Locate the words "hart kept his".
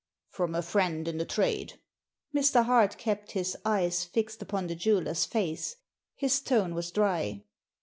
2.65-3.55